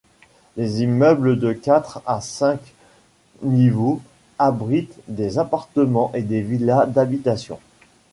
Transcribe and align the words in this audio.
Les 0.57 0.81
immeubles 0.81 1.37
de 1.39 1.53
quatre 1.53 2.01
à 2.07 2.21
cinq 2.21 2.59
niveaux 3.43 4.01
abritent 4.39 4.97
des 5.07 5.37
appartements 5.37 6.11
et 6.15 6.23
des 6.23 6.41
villas 6.41 6.87
d’habitation. 6.89 7.59